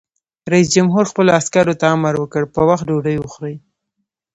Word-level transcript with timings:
رئیس 0.51 0.67
جمهور 0.75 1.05
خپلو 1.11 1.31
عسکرو 1.39 1.79
ته 1.79 1.85
امر 1.95 2.13
وکړ؛ 2.17 2.43
په 2.55 2.61
وخت 2.69 2.83
ډوډۍ 2.89 3.15
وخورئ! 3.19 3.55